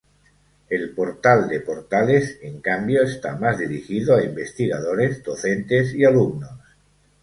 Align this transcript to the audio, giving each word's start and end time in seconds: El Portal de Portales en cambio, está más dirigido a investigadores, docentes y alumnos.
El 0.67 0.95
Portal 0.95 1.47
de 1.47 1.59
Portales 1.59 2.39
en 2.41 2.59
cambio, 2.59 3.03
está 3.03 3.35
más 3.35 3.59
dirigido 3.59 4.15
a 4.15 4.23
investigadores, 4.23 5.23
docentes 5.23 5.93
y 5.93 6.05
alumnos. 6.05 6.59